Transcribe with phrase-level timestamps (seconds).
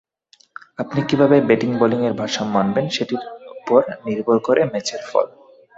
[0.79, 3.23] আপনি কীভাবে ব্যাটিং-বোলিংয়ে ভারসাম্য আনবেন সেটির
[3.53, 5.25] ওপর নির্ভর করে ম্যাচের ফল।